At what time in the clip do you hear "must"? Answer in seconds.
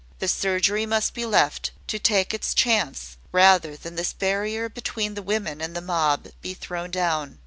0.87-1.13